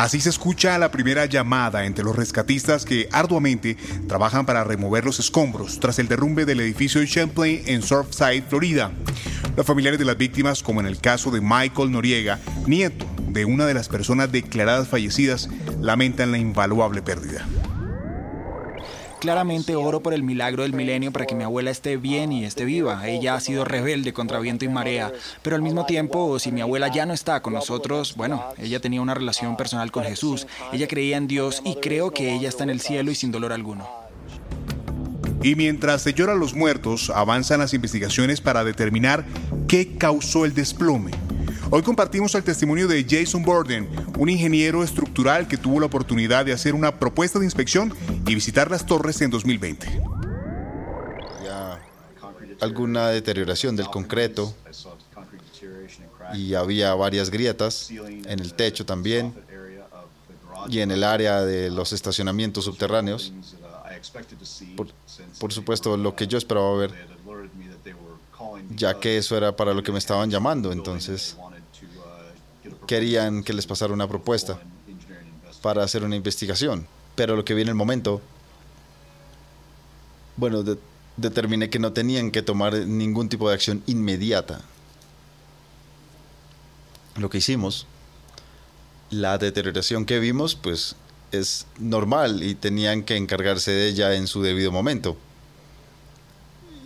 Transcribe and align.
Así 0.00 0.18
se 0.18 0.30
escucha 0.30 0.78
la 0.78 0.90
primera 0.90 1.26
llamada 1.26 1.84
entre 1.84 2.06
los 2.06 2.16
rescatistas 2.16 2.86
que 2.86 3.06
arduamente 3.12 3.76
trabajan 4.08 4.46
para 4.46 4.64
remover 4.64 5.04
los 5.04 5.18
escombros 5.18 5.78
tras 5.78 5.98
el 5.98 6.08
derrumbe 6.08 6.46
del 6.46 6.60
edificio 6.60 7.02
de 7.02 7.06
Champlain 7.06 7.64
en 7.66 7.82
Surfside, 7.82 8.44
Florida. 8.48 8.92
Los 9.58 9.66
familiares 9.66 9.98
de 9.98 10.06
las 10.06 10.16
víctimas, 10.16 10.62
como 10.62 10.80
en 10.80 10.86
el 10.86 10.98
caso 10.98 11.30
de 11.30 11.42
Michael 11.42 11.92
Noriega, 11.92 12.38
nieto 12.66 13.04
de 13.28 13.44
una 13.44 13.66
de 13.66 13.74
las 13.74 13.90
personas 13.90 14.32
declaradas 14.32 14.88
fallecidas, 14.88 15.50
lamentan 15.82 16.32
la 16.32 16.38
invaluable 16.38 17.02
pérdida. 17.02 17.46
Claramente 19.20 19.76
oro 19.76 20.02
por 20.02 20.14
el 20.14 20.22
milagro 20.22 20.62
del 20.62 20.72
milenio 20.72 21.12
para 21.12 21.26
que 21.26 21.34
mi 21.34 21.44
abuela 21.44 21.70
esté 21.70 21.98
bien 21.98 22.32
y 22.32 22.46
esté 22.46 22.64
viva. 22.64 23.06
Ella 23.06 23.34
ha 23.34 23.40
sido 23.40 23.66
rebelde 23.66 24.14
contra 24.14 24.40
viento 24.40 24.64
y 24.64 24.68
marea, 24.68 25.12
pero 25.42 25.56
al 25.56 25.62
mismo 25.62 25.84
tiempo, 25.84 26.38
si 26.38 26.50
mi 26.50 26.62
abuela 26.62 26.88
ya 26.88 27.04
no 27.04 27.12
está 27.12 27.42
con 27.42 27.52
nosotros, 27.52 28.16
bueno, 28.16 28.42
ella 28.56 28.80
tenía 28.80 29.02
una 29.02 29.12
relación 29.12 29.58
personal 29.58 29.92
con 29.92 30.04
Jesús, 30.04 30.46
ella 30.72 30.88
creía 30.88 31.18
en 31.18 31.26
Dios 31.26 31.60
y 31.66 31.74
creo 31.76 32.12
que 32.12 32.34
ella 32.34 32.48
está 32.48 32.64
en 32.64 32.70
el 32.70 32.80
cielo 32.80 33.10
y 33.10 33.14
sin 33.14 33.30
dolor 33.30 33.52
alguno. 33.52 33.86
Y 35.42 35.54
mientras 35.54 36.00
se 36.00 36.14
lloran 36.14 36.40
los 36.40 36.54
muertos, 36.54 37.10
avanzan 37.14 37.60
las 37.60 37.74
investigaciones 37.74 38.40
para 38.40 38.64
determinar 38.64 39.26
qué 39.68 39.98
causó 39.98 40.46
el 40.46 40.54
desplome. 40.54 41.10
Hoy 41.72 41.82
compartimos 41.82 42.34
el 42.34 42.42
testimonio 42.42 42.88
de 42.88 43.06
Jason 43.08 43.44
Borden, 43.44 43.88
un 44.18 44.28
ingeniero 44.28 44.82
estructural 44.82 45.46
que 45.46 45.56
tuvo 45.56 45.78
la 45.78 45.86
oportunidad 45.86 46.44
de 46.44 46.52
hacer 46.52 46.74
una 46.74 46.98
propuesta 46.98 47.38
de 47.38 47.44
inspección 47.44 47.94
y 48.26 48.34
visitar 48.34 48.70
las 48.70 48.86
torres 48.86 49.20
en 49.20 49.30
2020. 49.30 49.86
Había 51.38 51.80
alguna 52.60 53.08
deterioración 53.08 53.76
del 53.76 53.86
concreto 53.86 54.54
y 56.34 56.54
había 56.54 56.94
varias 56.94 57.30
grietas 57.30 57.90
en 57.90 58.38
el 58.40 58.54
techo 58.54 58.84
también 58.84 59.34
y 60.68 60.80
en 60.80 60.90
el 60.90 61.04
área 61.04 61.42
de 61.42 61.70
los 61.70 61.92
estacionamientos 61.92 62.64
subterráneos. 62.64 63.32
Por, 64.76 64.88
por 65.38 65.52
supuesto, 65.52 65.96
lo 65.96 66.14
que 66.14 66.26
yo 66.26 66.38
esperaba 66.38 66.74
ver, 66.76 66.92
ya 68.74 68.98
que 68.98 69.18
eso 69.18 69.36
era 69.36 69.54
para 69.54 69.74
lo 69.74 69.82
que 69.82 69.92
me 69.92 69.98
estaban 69.98 70.30
llamando, 70.30 70.72
entonces 70.72 71.36
querían 72.86 73.42
que 73.42 73.52
les 73.52 73.66
pasara 73.66 73.92
una 73.92 74.08
propuesta 74.08 74.58
para 75.62 75.82
hacer 75.82 76.04
una 76.04 76.16
investigación. 76.16 76.86
Pero 77.14 77.36
lo 77.36 77.44
que 77.44 77.54
vi 77.54 77.62
en 77.62 77.68
el 77.68 77.74
momento, 77.74 78.20
bueno, 80.36 80.64
determiné 81.16 81.70
que 81.70 81.78
no 81.78 81.92
tenían 81.92 82.30
que 82.30 82.42
tomar 82.42 82.74
ningún 82.74 83.28
tipo 83.28 83.48
de 83.48 83.54
acción 83.54 83.82
inmediata. 83.86 84.60
Lo 87.16 87.28
que 87.28 87.38
hicimos, 87.38 87.86
la 89.10 89.38
deterioración 89.38 90.06
que 90.06 90.18
vimos, 90.18 90.54
pues 90.54 90.96
es 91.32 91.66
normal 91.78 92.42
y 92.42 92.54
tenían 92.54 93.02
que 93.02 93.16
encargarse 93.16 93.70
de 93.70 93.88
ella 93.88 94.14
en 94.14 94.26
su 94.26 94.42
debido 94.42 94.72
momento. 94.72 95.16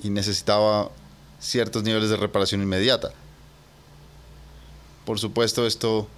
Y 0.02 0.10
necesitaba 0.10 0.90
ciertos 1.40 1.82
niveles 1.82 2.10
de 2.10 2.16
reparación 2.16 2.62
inmediata. 2.62 3.12
Por 5.04 5.18
supuesto, 5.18 5.66
esto 5.66 6.08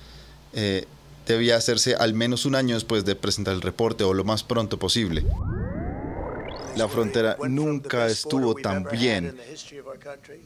eh, 0.53 0.87
debía 1.35 1.57
hacerse 1.57 1.95
al 1.95 2.15
menos 2.15 2.47
un 2.47 2.55
año 2.55 2.75
después 2.75 3.05
de 3.05 3.17
presentar 3.17 3.55
el 3.55 3.63
reporte 3.63 4.05
o 4.05 4.15
lo 4.15 4.25
más 4.25 4.43
pronto 4.43 4.79
posible. 4.79 5.25
La 6.77 6.89
frontera 6.89 7.37
nunca 7.49 8.07
estuvo 8.07 8.55
tan 8.55 8.85
bien 8.93 9.35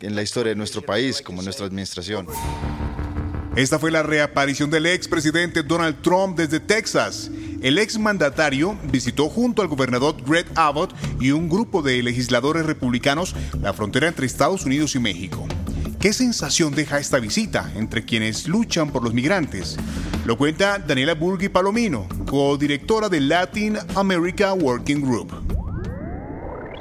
en 0.00 0.14
la 0.14 0.22
historia 0.22 0.50
de 0.50 0.56
nuestro 0.56 0.82
país 0.82 1.20
como 1.22 1.41
en 1.41 1.46
nuestra 1.46 1.66
administración. 1.66 2.26
Esta 3.56 3.80
fue 3.80 3.91
la 3.91 4.04
reaparición 4.04 4.70
del 4.70 4.86
expresidente 4.86 5.64
Donald 5.64 6.02
Trump 6.02 6.38
desde 6.38 6.60
Texas. 6.60 7.32
El 7.62 7.78
exmandatario 7.78 8.78
visitó 8.92 9.28
junto 9.28 9.60
al 9.60 9.66
gobernador 9.66 10.14
Greg 10.24 10.47
Abbott 10.54 10.94
y 11.20 11.32
un 11.32 11.48
grupo 11.48 11.82
de 11.82 12.00
legisladores 12.00 12.64
republicanos 12.64 13.34
la 13.60 13.72
frontera 13.72 14.06
entre 14.06 14.26
Estados 14.26 14.64
Unidos 14.64 14.94
y 14.94 15.00
México. 15.00 15.48
¿Qué 15.98 16.12
sensación 16.12 16.74
deja 16.74 17.00
esta 17.00 17.18
visita 17.18 17.72
entre 17.74 18.04
quienes 18.04 18.47
luchan 18.47 18.92
por 18.92 19.02
los 19.02 19.12
migrantes? 19.12 19.76
Lo 20.26 20.36
cuenta 20.36 20.78
Daniela 20.78 21.14
Burgui 21.14 21.48
Palomino, 21.48 22.06
codirectora 22.28 23.08
del 23.08 23.28
Latin 23.28 23.78
America 23.97 24.53
Working 24.53 25.00
Group. 25.00 25.32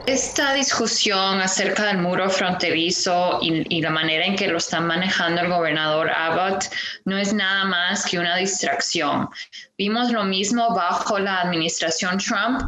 Esta 0.06 0.54
discusión 0.54 1.40
acerca 1.40 1.86
del 1.86 2.00
muro 2.00 2.30
fronterizo 2.30 3.40
y, 3.42 3.78
y, 3.78 3.82
la 3.82 3.92
manera 3.92 4.26
en 4.26 4.36
que 4.36 4.48
lo 4.48 4.58
está 4.58 4.82
manejando 4.82 5.42
el 5.42 5.50
gobernador 5.50 6.10
Abbott 6.10 6.66
no 7.06 7.18
es 7.18 7.34
nada 7.34 7.64
más 7.66 8.06
que 8.06 8.20
una 8.20 8.36
distracción. 8.36 9.30
Vimos 9.78 10.12
lo 10.12 10.26
mismo 10.26 10.76
bajo 10.76 11.18
la 11.20 11.42
administración 11.42 12.18
Trump. 12.18 12.64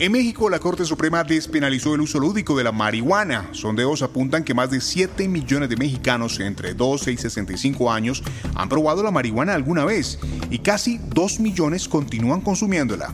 En 0.00 0.12
México, 0.12 0.48
la 0.48 0.58
Corte 0.58 0.86
Suprema 0.86 1.24
despenalizó 1.24 1.94
el 1.94 2.00
uso 2.00 2.18
lúdico 2.18 2.56
de 2.56 2.64
la 2.64 2.72
marihuana. 2.72 3.50
Sondeos 3.52 4.00
apuntan 4.00 4.44
que 4.44 4.54
más 4.54 4.70
de 4.70 4.80
7 4.80 5.28
millones 5.28 5.68
de 5.68 5.76
mexicanos 5.76 6.40
entre 6.40 6.72
12 6.72 7.12
y 7.12 7.18
65 7.18 7.92
años 7.92 8.22
han 8.54 8.70
probado 8.70 9.02
la 9.02 9.10
marihuana 9.10 9.52
alguna 9.52 9.84
vez 9.84 10.18
y 10.50 10.60
casi 10.60 10.96
2 10.96 11.40
millones 11.40 11.86
continúan 11.86 12.40
consumiéndola. 12.40 13.12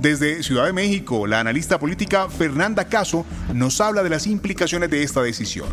Desde 0.00 0.44
Ciudad 0.44 0.66
de 0.66 0.72
México, 0.72 1.26
la 1.26 1.40
analista 1.40 1.80
política 1.80 2.28
Fernanda 2.28 2.84
Caso 2.84 3.26
nos 3.52 3.80
habla 3.80 4.04
de 4.04 4.10
las 4.10 4.28
implicaciones 4.28 4.88
de 4.88 5.02
esta 5.02 5.22
decisión. 5.22 5.66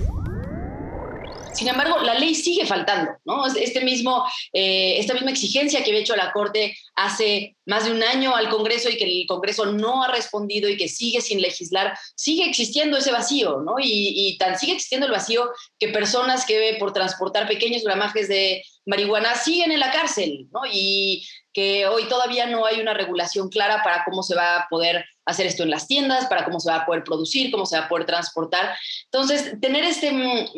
Sin 1.57 1.67
embargo, 1.67 1.97
la 2.01 2.13
ley 2.13 2.35
sigue 2.35 2.67
faltando, 2.67 3.13
¿no? 3.25 3.47
Este 3.47 3.83
mismo, 3.83 4.23
eh, 4.53 4.99
esta 4.99 5.15
misma 5.15 5.31
exigencia 5.31 5.83
que 5.83 5.89
había 5.89 6.01
hecho 6.01 6.15
la 6.15 6.31
Corte 6.31 6.77
hace 6.93 7.55
más 7.65 7.85
de 7.85 7.91
un 7.91 8.03
año 8.03 8.35
al 8.35 8.49
Congreso 8.49 8.91
y 8.91 8.97
que 8.97 9.05
el 9.05 9.25
Congreso 9.27 9.65
no 9.65 10.03
ha 10.03 10.11
respondido 10.11 10.69
y 10.69 10.77
que 10.77 10.87
sigue 10.87 11.19
sin 11.19 11.41
legislar, 11.41 11.97
sigue 12.15 12.47
existiendo 12.47 12.97
ese 12.97 13.11
vacío, 13.11 13.61
¿no? 13.61 13.79
Y, 13.79 14.13
y 14.15 14.37
tan 14.37 14.59
sigue 14.59 14.73
existiendo 14.73 15.07
el 15.07 15.11
vacío 15.11 15.49
que 15.79 15.87
personas 15.87 16.45
que 16.45 16.75
por 16.77 16.93
transportar 16.93 17.47
pequeños 17.47 17.83
gramajes 17.83 18.27
de 18.27 18.63
marihuana 18.85 19.33
siguen 19.33 19.71
en 19.71 19.79
la 19.79 19.91
cárcel, 19.91 20.47
¿no? 20.51 20.61
Y 20.71 21.27
que 21.53 21.87
hoy 21.87 22.07
todavía 22.07 22.45
no 22.45 22.67
hay 22.67 22.79
una 22.79 22.93
regulación 22.93 23.49
clara 23.49 23.81
para 23.83 24.03
cómo 24.05 24.21
se 24.21 24.35
va 24.35 24.57
a 24.57 24.67
poder 24.69 25.03
hacer 25.27 25.45
esto 25.45 25.63
en 25.63 25.69
las 25.69 25.87
tiendas, 25.87 26.25
para 26.27 26.45
cómo 26.45 26.59
se 26.59 26.71
va 26.71 26.77
a 26.77 26.85
poder 26.85 27.03
producir, 27.03 27.51
cómo 27.51 27.65
se 27.65 27.77
va 27.77 27.85
a 27.85 27.89
poder 27.89 28.05
transportar. 28.05 28.75
Entonces, 29.05 29.59
tener 29.61 29.83
este 29.83 30.11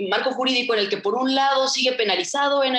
marco 0.10 0.32
jurídico 0.32 0.74
en 0.76 0.82
el 0.82 0.90
que 0.90 0.98
por 0.98 1.16
un 1.16 1.34
lado 1.34 1.68
sigue 1.68 1.94
penalizado 1.94 2.64
en, 2.64 2.74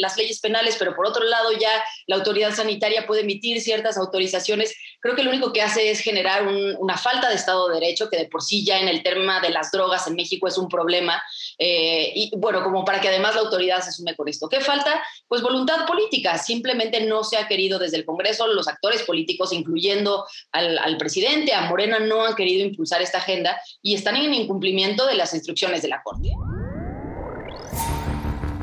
las 0.00 0.16
leyes 0.16 0.40
penales, 0.40 0.76
pero 0.78 0.94
por 0.94 1.06
otro 1.06 1.24
lado 1.24 1.50
ya 1.52 1.70
la 2.06 2.16
autoridad 2.16 2.54
sanitaria 2.54 3.06
puede 3.06 3.22
emitir 3.22 3.60
ciertas 3.60 3.98
autorizaciones, 3.98 4.74
creo 5.00 5.16
que 5.16 5.24
lo 5.24 5.30
único 5.30 5.52
que 5.52 5.62
hace 5.62 5.90
es 5.90 6.00
generar 6.00 6.46
una 6.46 6.96
falta 6.96 7.28
de 7.28 7.34
Estado 7.34 7.68
de 7.68 7.80
Derecho, 7.80 8.08
que 8.08 8.16
de 8.16 8.26
por 8.26 8.42
sí 8.42 8.64
ya 8.64 8.78
en 8.78 8.88
el 8.88 9.02
tema 9.02 9.40
de 9.40 9.50
las 9.50 9.70
drogas 9.72 10.06
en 10.06 10.14
México 10.14 10.46
es 10.46 10.58
un 10.58 10.68
problema, 10.68 11.20
eh, 11.58 12.12
y 12.14 12.30
bueno, 12.36 12.62
como 12.62 12.84
para 12.84 13.00
que 13.00 13.08
además 13.08 13.34
la 13.34 13.42
autoridad 13.42 13.80
se 13.80 13.92
sume 13.92 14.14
con 14.14 14.28
esto. 14.28 14.48
¿Qué 14.48 14.60
falta? 14.60 15.02
Pues 15.28 15.42
voluntad 15.42 15.86
política. 15.86 16.38
Simplemente 16.38 17.04
no 17.04 17.24
se 17.24 17.36
ha 17.36 17.48
querido 17.48 17.78
desde 17.78 17.96
el 17.96 18.04
Congreso, 18.04 18.46
los 18.46 18.68
actores 18.68 19.02
políticos, 19.02 19.52
incluyendo 19.52 20.26
al, 20.52 20.78
al 20.78 20.96
presidente, 20.96 21.52
a 21.52 21.62
Morena, 21.62 21.98
no 21.98 22.24
han 22.24 22.34
querido 22.34 22.64
impulsar 22.64 23.02
esta 23.02 23.18
agenda 23.18 23.60
y 23.82 23.94
están 23.94 24.16
en 24.16 24.34
incumplimiento 24.34 25.06
de 25.06 25.14
las 25.14 25.34
instrucciones 25.34 25.82
de 25.82 25.88
la 25.88 26.02
Corte. 26.02 26.28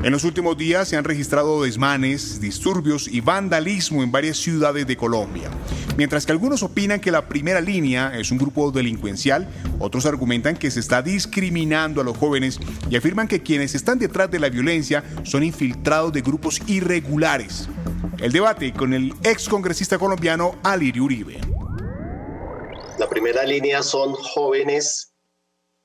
En 0.02 0.10
los 0.10 0.24
últimos 0.24 0.58
días 0.58 0.88
se 0.88 0.96
han 0.96 1.04
registrado 1.04 1.62
desmanes, 1.62 2.40
disturbios 2.40 3.06
y 3.06 3.20
vandalismo 3.20 4.02
en 4.02 4.10
varias 4.10 4.36
ciudades 4.36 4.84
de 4.84 4.96
Colombia. 4.96 5.48
Mientras 5.96 6.26
que 6.26 6.32
algunos 6.32 6.64
opinan 6.64 6.98
que 6.98 7.12
la 7.12 7.28
primera 7.28 7.60
línea 7.60 8.12
es 8.18 8.32
un 8.32 8.38
grupo 8.38 8.72
delincuencial, 8.72 9.48
otros 9.78 10.04
argumentan 10.04 10.56
que 10.56 10.72
se 10.72 10.80
está 10.80 11.02
discriminando 11.02 12.00
a 12.00 12.04
los 12.04 12.16
jóvenes 12.16 12.58
y 12.90 12.96
afirman 12.96 13.28
que 13.28 13.44
quienes 13.44 13.76
están 13.76 14.00
detrás 14.00 14.28
de 14.28 14.40
la 14.40 14.48
violencia 14.48 15.04
son 15.22 15.44
infiltrados 15.44 16.12
de 16.12 16.22
grupos 16.22 16.60
irregulares. 16.66 17.68
El 18.18 18.32
debate 18.32 18.72
con 18.72 18.94
el 18.94 19.14
ex 19.22 19.48
congresista 19.48 19.98
colombiano 19.98 20.56
Alirio 20.64 21.04
Uribe. 21.04 21.38
La 22.98 23.08
primera 23.08 23.44
línea 23.44 23.84
son 23.84 24.14
jóvenes 24.14 25.12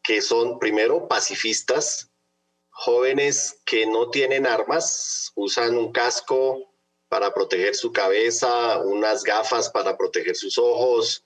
que 0.01 0.23
son 0.23 0.57
primero 0.57 1.07
pacifistas, 1.07 2.06
jóvenes 2.79 3.59
que 3.65 3.87
no 3.87 4.11
tienen 4.11 4.45
armas, 4.45 5.31
usan 5.33 5.75
un 5.75 5.91
casco 5.91 6.71
para 7.09 7.33
proteger 7.33 7.73
su 7.73 7.91
cabeza, 7.91 8.77
unas 8.83 9.23
gafas 9.23 9.71
para 9.71 9.97
proteger 9.97 10.35
sus 10.35 10.59
ojos, 10.59 11.25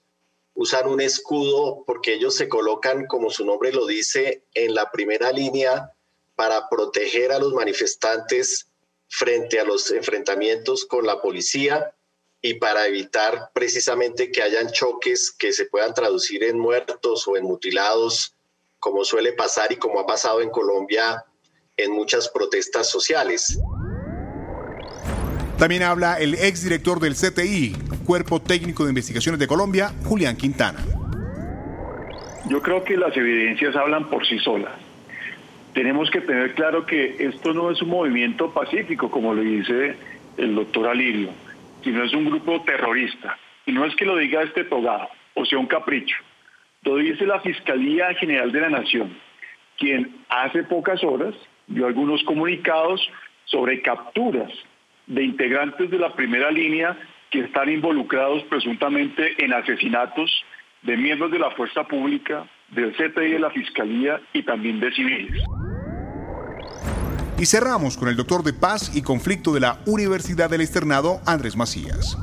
usan 0.54 0.88
un 0.88 1.02
escudo 1.02 1.84
porque 1.86 2.14
ellos 2.14 2.34
se 2.34 2.48
colocan, 2.48 3.06
como 3.06 3.28
su 3.28 3.44
nombre 3.44 3.70
lo 3.70 3.86
dice, 3.86 4.46
en 4.54 4.74
la 4.74 4.90
primera 4.90 5.30
línea 5.30 5.92
para 6.36 6.70
proteger 6.70 7.32
a 7.32 7.38
los 7.38 7.52
manifestantes 7.52 8.68
frente 9.08 9.60
a 9.60 9.64
los 9.64 9.90
enfrentamientos 9.90 10.86
con 10.86 11.04
la 11.04 11.20
policía 11.20 11.94
y 12.40 12.54
para 12.54 12.86
evitar 12.86 13.50
precisamente 13.52 14.32
que 14.32 14.42
hayan 14.42 14.72
choques 14.72 15.30
que 15.30 15.52
se 15.52 15.66
puedan 15.66 15.92
traducir 15.92 16.44
en 16.44 16.58
muertos 16.58 17.28
o 17.28 17.36
en 17.36 17.44
mutilados, 17.44 18.34
como 18.80 19.04
suele 19.04 19.34
pasar 19.34 19.70
y 19.70 19.76
como 19.76 20.00
ha 20.00 20.06
pasado 20.06 20.40
en 20.40 20.48
Colombia 20.48 21.26
en 21.82 21.92
muchas 21.92 22.28
protestas 22.28 22.88
sociales. 22.90 23.58
También 25.58 25.82
habla 25.82 26.18
el 26.18 26.34
exdirector 26.34 26.98
del 26.98 27.14
CTI, 27.14 27.76
Cuerpo 28.04 28.40
Técnico 28.40 28.84
de 28.84 28.90
Investigaciones 28.90 29.38
de 29.38 29.46
Colombia, 29.46 29.92
Julián 30.04 30.36
Quintana. 30.36 30.80
Yo 32.48 32.60
creo 32.60 32.82
que 32.82 32.96
las 32.96 33.16
evidencias 33.16 33.76
hablan 33.76 34.10
por 34.10 34.26
sí 34.26 34.38
solas. 34.40 34.72
Tenemos 35.72 36.10
que 36.10 36.20
tener 36.20 36.54
claro 36.54 36.84
que 36.84 37.16
esto 37.18 37.54
no 37.54 37.70
es 37.70 37.80
un 37.80 37.90
movimiento 37.90 38.52
pacífico, 38.52 39.10
como 39.10 39.32
lo 39.34 39.42
dice 39.42 39.96
el 40.36 40.54
doctor 40.54 40.88
Alirio, 40.88 41.30
sino 41.82 42.04
es 42.04 42.12
un 42.12 42.26
grupo 42.26 42.62
terrorista. 42.62 43.38
Y 43.64 43.72
no 43.72 43.84
es 43.84 43.94
que 43.96 44.04
lo 44.04 44.16
diga 44.16 44.42
este 44.42 44.64
togado, 44.64 45.08
o 45.34 45.44
sea, 45.44 45.58
un 45.58 45.66
capricho. 45.66 46.16
Lo 46.82 46.96
dice 46.96 47.24
la 47.24 47.40
Fiscalía 47.40 48.12
General 48.14 48.50
de 48.50 48.60
la 48.60 48.68
Nación, 48.68 49.16
quien 49.78 50.16
hace 50.28 50.64
pocas 50.64 51.02
horas 51.04 51.34
dio 51.66 51.86
algunos 51.86 52.22
comunicados 52.24 53.00
sobre 53.44 53.82
capturas 53.82 54.50
de 55.06 55.24
integrantes 55.24 55.90
de 55.90 55.98
la 55.98 56.14
primera 56.14 56.50
línea 56.50 56.98
que 57.30 57.40
están 57.40 57.70
involucrados 57.70 58.42
presuntamente 58.44 59.42
en 59.42 59.52
asesinatos 59.52 60.30
de 60.82 60.96
miembros 60.96 61.30
de 61.30 61.38
la 61.38 61.50
fuerza 61.52 61.84
pública, 61.84 62.48
del 62.70 62.92
CTI 62.92 63.32
de 63.32 63.38
la 63.38 63.50
Fiscalía 63.50 64.20
y 64.32 64.42
también 64.42 64.80
de 64.80 64.92
civiles. 64.92 65.42
Y 67.38 67.46
cerramos 67.46 67.96
con 67.96 68.08
el 68.08 68.16
doctor 68.16 68.42
de 68.42 68.52
paz 68.52 68.94
y 68.94 69.02
conflicto 69.02 69.52
de 69.52 69.60
la 69.60 69.80
Universidad 69.86 70.48
del 70.48 70.60
Externado, 70.60 71.20
Andrés 71.26 71.56
Macías. 71.56 72.16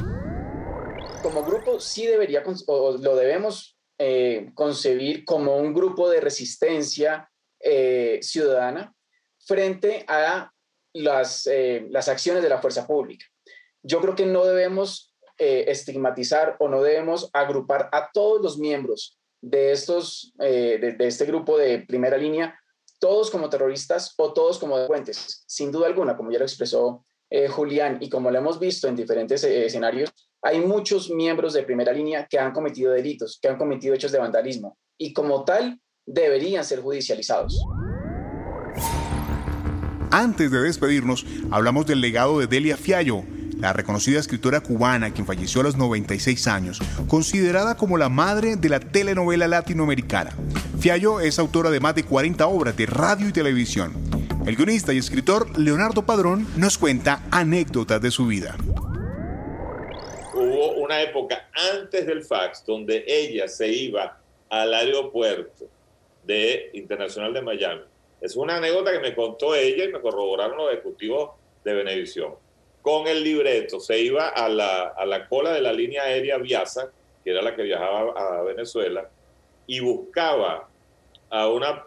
Como 1.21 1.43
grupo 1.43 1.79
sí 1.79 2.05
debería, 2.05 2.41
o 2.67 2.97
lo 2.97 3.15
debemos 3.15 3.77
eh, 3.97 4.51
concebir 4.53 5.25
como 5.25 5.57
un 5.57 5.73
grupo 5.73 6.09
de 6.09 6.21
resistencia 6.21 7.29
eh, 7.59 8.19
ciudadana 8.21 8.93
frente 9.49 10.05
a 10.07 10.51
las, 10.93 11.47
eh, 11.47 11.87
las 11.89 12.07
acciones 12.07 12.43
de 12.43 12.49
la 12.49 12.61
fuerza 12.61 12.85
pública. 12.85 13.25
Yo 13.81 13.99
creo 13.99 14.13
que 14.13 14.27
no 14.27 14.45
debemos 14.45 15.15
eh, 15.39 15.65
estigmatizar 15.67 16.55
o 16.59 16.67
no 16.67 16.83
debemos 16.83 17.31
agrupar 17.33 17.89
a 17.91 18.11
todos 18.13 18.43
los 18.43 18.59
miembros 18.59 19.17
de, 19.41 19.71
estos, 19.71 20.33
eh, 20.39 20.95
de, 20.99 21.07
este 21.07 21.25
grupo 21.25 21.57
de 21.57 21.79
primera 21.79 22.15
línea, 22.15 22.59
todos 22.99 23.31
como 23.31 23.49
terroristas 23.49 24.13
o 24.17 24.33
todos 24.33 24.59
como 24.59 24.75
delincuentes. 24.75 25.43
Sin 25.47 25.71
duda 25.71 25.87
alguna, 25.87 26.15
como 26.15 26.31
ya 26.31 26.37
lo 26.37 26.45
expresó 26.45 27.03
Julián 27.51 27.99
y 28.01 28.09
como 28.09 28.31
lo 28.31 28.39
hemos 28.39 28.59
visto 28.59 28.87
en 28.87 28.95
diferentes 28.95 29.43
escenarios, 29.43 30.11
hay 30.41 30.59
muchos 30.61 31.11
miembros 31.11 31.53
de 31.53 31.61
primera 31.61 31.93
línea 31.93 32.27
que 32.27 32.39
han 32.39 32.51
cometido 32.51 32.91
delitos, 32.91 33.37
que 33.39 33.47
han 33.47 33.57
cometido 33.57 33.93
hechos 33.93 34.11
de 34.11 34.17
vandalismo 34.17 34.77
y 34.97 35.13
como 35.13 35.45
tal 35.45 35.79
deberían 36.07 36.65
ser 36.65 36.81
judicializados. 36.81 37.63
Antes 40.11 40.49
de 40.49 40.59
despedirnos, 40.61 41.23
hablamos 41.51 41.85
del 41.85 42.01
legado 42.01 42.39
de 42.39 42.47
Delia 42.47 42.77
Fiallo, 42.77 43.23
la 43.59 43.73
reconocida 43.73 44.19
escritora 44.19 44.59
cubana 44.59 45.13
quien 45.13 45.27
falleció 45.27 45.61
a 45.61 45.65
los 45.65 45.77
96 45.77 46.47
años, 46.47 46.79
considerada 47.07 47.77
como 47.77 47.95
la 47.95 48.09
madre 48.09 48.55
de 48.55 48.69
la 48.69 48.79
telenovela 48.79 49.47
latinoamericana. 49.47 50.31
Fiallo 50.79 51.19
es 51.19 51.37
autora 51.37 51.69
de 51.69 51.79
más 51.79 51.93
de 51.93 52.05
40 52.05 52.47
obras 52.47 52.75
de 52.75 52.87
radio 52.87 53.29
y 53.29 53.31
televisión. 53.31 53.93
El 54.47 54.55
guionista 54.55 54.93
y 54.93 54.97
escritor 54.97 55.59
Leonardo 55.59 56.03
Padrón 56.03 56.47
nos 56.55 56.79
cuenta 56.79 57.21
anécdotas 57.29 58.01
de 58.01 58.09
su 58.09 58.25
vida. 58.25 58.57
Hubo 60.33 60.71
una 60.83 61.03
época 61.03 61.49
antes 61.75 62.07
del 62.07 62.23
fax 62.23 62.63
donde 62.65 63.03
ella 63.07 63.47
se 63.47 63.67
iba 63.67 64.17
al 64.49 64.73
aeropuerto 64.73 65.67
de 66.25 66.71
Internacional 66.73 67.31
de 67.31 67.41
Miami 67.43 67.81
es 68.21 68.35
una 68.35 68.57
anécdota 68.57 68.91
que 68.91 68.99
me 68.99 69.15
contó 69.15 69.55
ella 69.55 69.85
y 69.85 69.91
me 69.91 70.01
corroboraron 70.01 70.57
los 70.57 70.71
ejecutivos 70.71 71.31
de 71.63 71.73
Benevisión. 71.73 72.35
Con 72.81 73.07
el 73.07 73.23
libreto 73.23 73.79
se 73.79 73.99
iba 73.99 74.29
a 74.29 74.49
la, 74.49 74.89
a 74.89 75.05
la 75.05 75.27
cola 75.27 75.51
de 75.51 75.61
la 75.61 75.73
línea 75.73 76.03
aérea 76.03 76.37
Viasa, 76.37 76.91
que 77.23 77.31
era 77.31 77.41
la 77.41 77.55
que 77.55 77.63
viajaba 77.63 78.39
a 78.39 78.43
Venezuela, 78.43 79.09
y 79.67 79.79
buscaba 79.79 80.69
a 81.29 81.47
una 81.49 81.85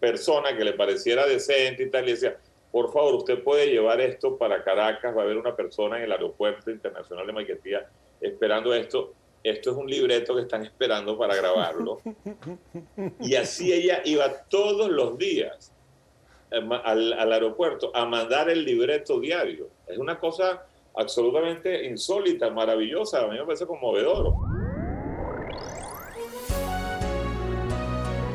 persona 0.00 0.56
que 0.56 0.64
le 0.64 0.72
pareciera 0.72 1.26
decente 1.26 1.84
y 1.84 1.90
tal, 1.90 2.08
y 2.08 2.12
decía, 2.12 2.38
por 2.72 2.92
favor, 2.92 3.14
usted 3.14 3.42
puede 3.42 3.66
llevar 3.66 4.00
esto 4.00 4.36
para 4.38 4.64
Caracas, 4.64 5.14
va 5.14 5.20
a 5.20 5.24
haber 5.24 5.36
una 5.36 5.54
persona 5.54 5.98
en 5.98 6.04
el 6.04 6.12
aeropuerto 6.12 6.70
internacional 6.70 7.26
de 7.26 7.32
Maiquetía 7.32 7.88
esperando 8.20 8.74
esto 8.74 9.14
esto 9.42 9.70
es 9.70 9.76
un 9.76 9.88
libreto 9.88 10.34
que 10.34 10.42
están 10.42 10.64
esperando 10.64 11.16
para 11.16 11.34
grabarlo. 11.34 12.00
Y 13.20 13.34
así 13.34 13.72
ella 13.72 14.02
iba 14.04 14.44
todos 14.48 14.90
los 14.90 15.16
días 15.16 15.72
eh, 16.50 16.60
al, 16.84 17.32
aeropuerto 17.32 17.90
a 17.94 18.04
mandar 18.04 18.50
el 18.50 18.64
libreto 18.64 19.18
diario. 19.18 19.68
Es 19.86 19.98
una 19.98 20.18
cosa 20.18 20.66
absolutamente 20.94 21.86
insólita, 21.86 22.50
maravillosa, 22.50 23.22
a 23.22 23.28
mí 23.28 23.38
me 23.38 23.44
parece 23.44 23.66
conmovedor. 23.66 24.34